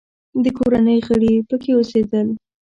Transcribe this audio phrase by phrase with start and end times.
[0.43, 2.27] د کورنۍ غړي یې پکې اوسېدل.